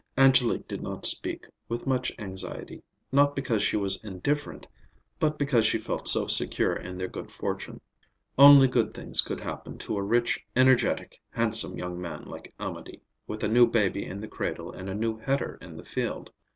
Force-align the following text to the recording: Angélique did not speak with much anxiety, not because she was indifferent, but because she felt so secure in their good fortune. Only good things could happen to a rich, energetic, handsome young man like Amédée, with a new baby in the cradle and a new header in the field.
Angélique 0.17 0.67
did 0.67 0.81
not 0.81 1.05
speak 1.05 1.45
with 1.69 1.85
much 1.85 2.11
anxiety, 2.17 2.81
not 3.11 3.35
because 3.35 3.61
she 3.61 3.77
was 3.77 4.03
indifferent, 4.03 4.65
but 5.19 5.37
because 5.37 5.63
she 5.63 5.77
felt 5.77 6.07
so 6.07 6.25
secure 6.25 6.73
in 6.75 6.97
their 6.97 7.07
good 7.07 7.31
fortune. 7.31 7.79
Only 8.35 8.67
good 8.67 8.95
things 8.95 9.21
could 9.21 9.41
happen 9.41 9.77
to 9.77 9.97
a 9.97 10.01
rich, 10.01 10.43
energetic, 10.55 11.21
handsome 11.29 11.77
young 11.77 12.01
man 12.01 12.23
like 12.23 12.51
Amédée, 12.59 13.01
with 13.27 13.43
a 13.43 13.47
new 13.47 13.67
baby 13.67 14.03
in 14.03 14.21
the 14.21 14.27
cradle 14.27 14.71
and 14.71 14.89
a 14.89 14.95
new 14.95 15.19
header 15.19 15.59
in 15.61 15.77
the 15.77 15.85
field. 15.85 16.31